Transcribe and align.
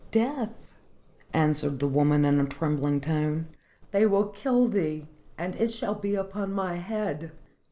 "Death," 0.09 0.49
answered 1.31 1.77
the 1.79 1.87
woman 1.87 2.25
in 2.25 2.39
a 2.39 2.47
trembling 2.47 3.01
tone. 3.01 3.49
"They 3.91 4.07
will 4.07 4.29
kill 4.29 4.67
thee, 4.67 5.05
and 5.37 5.55
it 5.57 5.71
shall 5.71 5.93
be 5.93 6.15
upon 6.15 6.53
my 6.53 6.77
head." 6.77 7.31